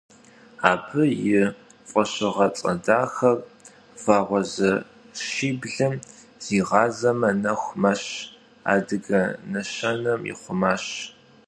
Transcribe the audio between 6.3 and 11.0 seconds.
зигъазэмэ, нэху мэщ» адыгэ нэщэнэм ихъумащ.